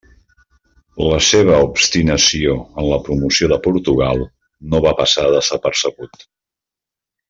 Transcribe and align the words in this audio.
La 1.07 1.19
seva 1.25 1.57
obstinació 1.65 2.57
en 2.63 2.89
la 2.93 2.99
promoció 3.11 3.53
de 3.55 3.61
Portugal 3.69 4.27
no 4.73 4.85
va 4.89 4.97
passar 5.05 5.31
desapercebut. 5.39 6.31